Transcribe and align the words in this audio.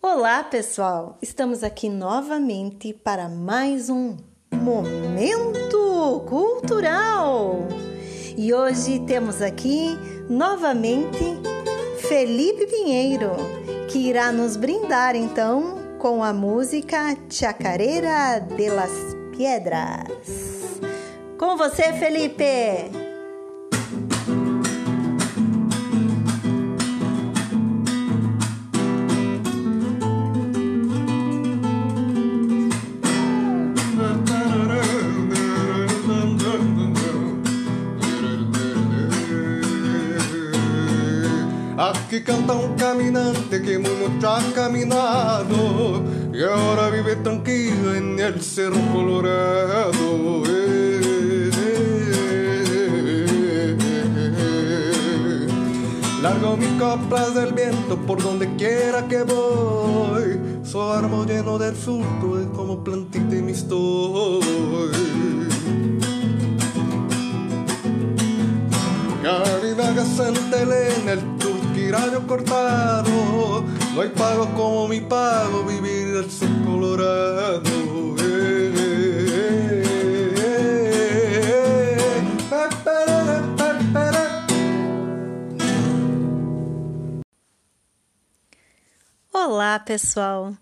Olá, 0.00 0.44
pessoal! 0.44 1.18
Estamos 1.20 1.64
aqui 1.64 1.88
novamente 1.88 2.92
para 2.92 3.28
mais 3.28 3.90
um 3.90 4.16
Momento 4.54 6.24
Cultural. 6.28 7.66
E 8.36 8.54
hoje 8.54 9.00
temos 9.00 9.42
aqui 9.42 9.98
novamente 10.30 11.18
Felipe 12.08 12.68
Pinheiro, 12.68 13.32
que 13.90 13.98
irá 13.98 14.30
nos 14.30 14.56
brindar 14.56 15.16
então 15.16 15.78
com 15.98 16.22
a 16.22 16.32
música 16.32 17.16
Chacareira 17.28 18.38
de 18.38 18.70
las 18.70 18.92
Piedras. 19.36 20.78
Com 21.36 21.56
você, 21.56 21.92
Felipe! 21.94 23.07
Canta 42.24 42.52
un 42.52 42.74
caminante 42.74 43.62
que 43.62 43.78
mucho 43.78 44.28
ha 44.28 44.42
caminado 44.54 46.02
y 46.32 46.42
ahora 46.42 46.90
vive 46.90 47.16
tranquilo 47.16 47.94
en 47.94 48.18
el 48.18 48.42
Cerro 48.42 48.76
Colorado. 48.92 50.42
Eh, 50.46 51.50
Largo 56.20 56.56
mi 56.56 56.66
copla 56.78 57.30
del 57.30 57.54
viento 57.54 57.96
por 58.06 58.22
donde 58.22 58.54
quiera 58.56 59.06
que 59.08 59.22
voy. 59.22 60.38
Su 60.64 60.82
árbol 60.82 61.26
lleno 61.26 61.56
de 61.56 61.74
surco 61.74 62.38
es 62.38 62.46
como 62.48 62.84
plantita 62.84 63.34
y 63.34 63.42
me 63.42 63.52
estoy. 63.52 64.42
Caridad 69.22 70.04
Santa 70.04 70.62
Elena, 70.62 71.12
el 71.12 71.38
tiraño 71.78 72.26
cortado. 72.26 73.64
No 73.94 74.00
hay 74.00 74.08
pago 74.10 74.46
como 74.54 74.88
mi 74.88 75.00
pago, 75.00 75.64
vivir 75.64 76.16
el 76.16 76.30
sur 76.30 76.48
colorado. 76.64 77.62
Olá, 89.32 89.78
pessoal! 89.78 90.56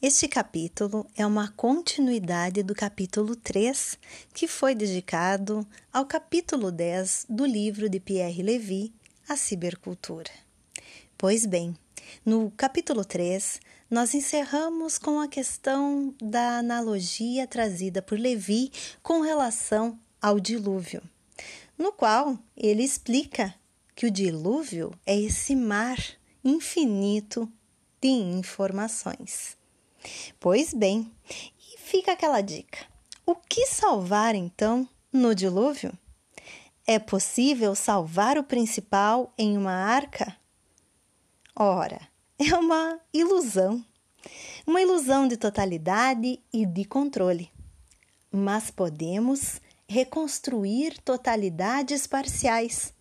Este 0.00 0.28
capítulo 0.28 1.06
é 1.16 1.26
uma 1.26 1.48
continuidade 1.56 2.62
do 2.62 2.74
capítulo 2.74 3.34
3, 3.36 3.98
que 4.32 4.46
foi 4.46 4.74
dedicado 4.74 5.66
ao 5.92 6.04
capítulo 6.06 6.70
10 6.70 7.26
do 7.28 7.44
livro 7.44 7.88
de 7.88 8.00
Pierre 8.00 8.42
Levy, 8.42 8.92
A 9.28 9.36
Cibercultura. 9.36 10.43
Pois 11.16 11.46
bem, 11.46 11.76
no 12.26 12.50
capítulo 12.50 13.04
3, 13.04 13.60
nós 13.88 14.14
encerramos 14.14 14.98
com 14.98 15.20
a 15.20 15.28
questão 15.28 16.12
da 16.20 16.58
analogia 16.58 17.46
trazida 17.46 18.02
por 18.02 18.18
Levi 18.18 18.72
com 19.00 19.20
relação 19.20 19.98
ao 20.20 20.40
dilúvio, 20.40 21.00
no 21.78 21.92
qual 21.92 22.36
ele 22.56 22.82
explica 22.82 23.54
que 23.94 24.06
o 24.06 24.10
dilúvio 24.10 24.90
é 25.06 25.16
esse 25.16 25.54
mar 25.54 25.98
infinito 26.44 27.50
de 28.00 28.08
informações. 28.08 29.56
Pois 30.40 30.74
bem, 30.74 31.10
e 31.30 31.78
fica 31.78 32.12
aquela 32.12 32.40
dica: 32.40 32.78
o 33.24 33.36
que 33.36 33.66
salvar 33.66 34.34
então 34.34 34.86
no 35.12 35.32
dilúvio? 35.32 35.96
É 36.84 36.98
possível 36.98 37.74
salvar 37.74 38.36
o 38.36 38.44
principal 38.44 39.32
em 39.38 39.56
uma 39.56 39.72
arca? 39.72 40.36
Ora, 41.56 42.00
é 42.36 42.52
uma 42.56 42.98
ilusão. 43.12 43.84
Uma 44.66 44.82
ilusão 44.82 45.28
de 45.28 45.36
totalidade 45.36 46.40
e 46.52 46.66
de 46.66 46.84
controle. 46.84 47.48
Mas 48.32 48.72
podemos 48.72 49.60
reconstruir 49.86 50.98
totalidades 51.02 52.08
parciais. 52.08 52.92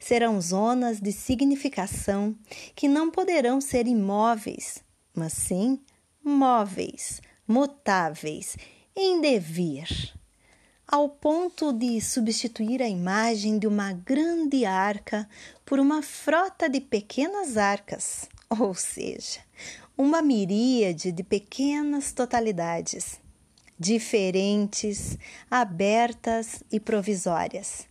Serão 0.00 0.40
zonas 0.40 1.00
de 1.00 1.12
significação 1.12 2.34
que 2.74 2.88
não 2.88 3.10
poderão 3.10 3.60
ser 3.60 3.86
imóveis, 3.86 4.82
mas 5.14 5.34
sim 5.34 5.78
móveis, 6.24 7.20
mutáveis, 7.46 8.56
em 8.96 9.20
devir 9.20 10.14
ao 10.92 11.08
ponto 11.08 11.72
de 11.72 11.98
substituir 12.02 12.82
a 12.82 12.86
imagem 12.86 13.58
de 13.58 13.66
uma 13.66 13.94
grande 13.94 14.66
arca 14.66 15.26
por 15.64 15.80
uma 15.80 16.02
frota 16.02 16.68
de 16.68 16.82
pequenas 16.82 17.56
arcas, 17.56 18.28
ou 18.60 18.74
seja, 18.74 19.40
uma 19.96 20.20
miríade 20.20 21.10
de 21.10 21.22
pequenas 21.22 22.12
totalidades, 22.12 23.18
diferentes, 23.78 25.16
abertas 25.50 26.62
e 26.70 26.78
provisórias, 26.78 27.88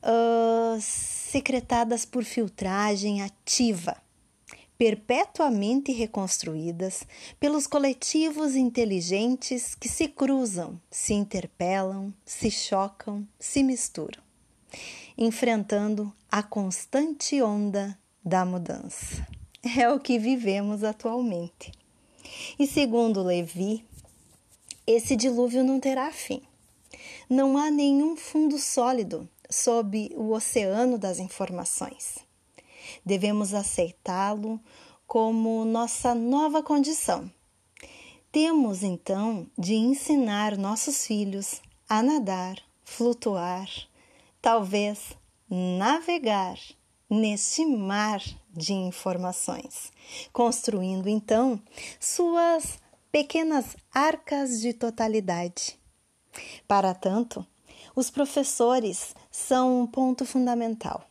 uh, 0.00 0.80
secretadas 0.80 2.04
por 2.04 2.22
filtragem 2.22 3.20
ativa 3.20 3.96
perpetuamente 4.78 5.92
reconstruídas 5.92 7.06
pelos 7.40 7.66
coletivos 7.66 8.54
inteligentes 8.54 9.74
que 9.74 9.88
se 9.88 10.08
cruzam, 10.08 10.80
se 10.90 11.14
interpelam, 11.14 12.12
se 12.24 12.50
chocam, 12.50 13.26
se 13.38 13.62
misturam, 13.62 14.22
enfrentando 15.16 16.12
a 16.30 16.42
constante 16.42 17.40
onda 17.40 17.98
da 18.24 18.44
mudança. 18.44 19.26
É 19.76 19.90
o 19.90 19.98
que 19.98 20.18
vivemos 20.18 20.84
atualmente. 20.84 21.72
E 22.58 22.66
segundo 22.66 23.22
Levi, 23.22 23.84
esse 24.86 25.16
dilúvio 25.16 25.64
não 25.64 25.80
terá 25.80 26.12
fim. 26.12 26.42
Não 27.28 27.58
há 27.58 27.70
nenhum 27.70 28.16
fundo 28.16 28.58
sólido 28.58 29.28
sob 29.50 30.10
o 30.14 30.32
oceano 30.32 30.98
das 30.98 31.18
informações 31.18 32.25
devemos 33.04 33.54
aceitá-lo 33.54 34.60
como 35.06 35.64
nossa 35.64 36.14
nova 36.14 36.62
condição. 36.62 37.30
Temos 38.32 38.82
então 38.82 39.46
de 39.56 39.74
ensinar 39.74 40.58
nossos 40.58 41.06
filhos 41.06 41.60
a 41.88 42.02
nadar, 42.02 42.58
flutuar, 42.84 43.68
talvez 44.42 45.16
navegar 45.48 46.58
neste 47.08 47.64
mar 47.64 48.20
de 48.50 48.72
informações, 48.72 49.92
construindo 50.32 51.08
então 51.08 51.60
suas 52.00 52.78
pequenas 53.12 53.76
arcas 53.94 54.60
de 54.60 54.74
totalidade. 54.74 55.78
Para 56.66 56.92
tanto, 56.92 57.46
os 57.94 58.10
professores 58.10 59.14
são 59.30 59.80
um 59.82 59.86
ponto 59.86 60.26
fundamental 60.26 61.08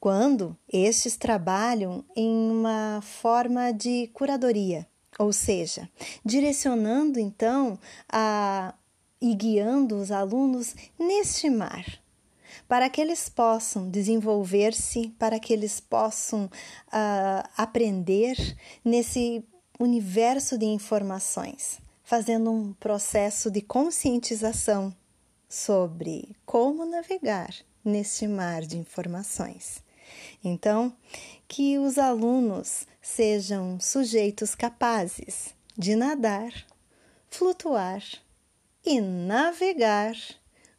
quando 0.00 0.56
estes 0.72 1.16
trabalham 1.16 2.04
em 2.14 2.50
uma 2.50 3.00
forma 3.02 3.72
de 3.72 4.08
curadoria, 4.08 4.86
ou 5.18 5.32
seja, 5.32 5.88
direcionando 6.24 7.18
então 7.18 7.78
a, 8.08 8.74
e 9.20 9.34
guiando 9.34 9.96
os 9.96 10.10
alunos 10.10 10.74
neste 10.98 11.48
mar, 11.48 11.84
para 12.68 12.90
que 12.90 13.00
eles 13.00 13.28
possam 13.28 13.88
desenvolver-se, 13.88 15.14
para 15.18 15.38
que 15.38 15.52
eles 15.52 15.80
possam 15.80 16.44
uh, 16.46 17.48
aprender 17.56 18.36
nesse 18.84 19.44
universo 19.78 20.58
de 20.58 20.66
informações, 20.66 21.78
fazendo 22.02 22.50
um 22.50 22.72
processo 22.74 23.50
de 23.50 23.60
conscientização 23.60 24.94
sobre 25.48 26.36
como 26.44 26.84
navegar 26.84 27.54
neste 27.84 28.26
mar 28.26 28.62
de 28.62 28.76
informações. 28.76 29.85
Então, 30.42 30.94
que 31.48 31.78
os 31.78 31.98
alunos 31.98 32.86
sejam 33.00 33.78
sujeitos 33.80 34.54
capazes 34.54 35.54
de 35.76 35.94
nadar, 35.94 36.52
flutuar 37.28 38.02
e 38.84 39.00
navegar 39.00 40.14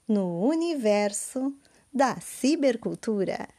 no 0.08 0.42
universo 0.46 1.54
da 1.94 2.20
cibercultura. 2.20 3.57